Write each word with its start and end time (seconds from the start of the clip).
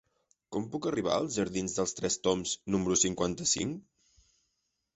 Com 0.55 0.63
puc 0.75 0.87
arribar 0.91 1.11
als 1.17 1.37
jardins 1.41 1.75
dels 1.81 1.93
Tres 1.99 2.17
Tombs 2.29 2.55
número 2.77 2.99
cinquanta-cinc? 3.05 4.27